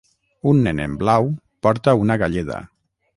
[0.51, 1.27] un nen en blau
[1.67, 2.59] porta una galleda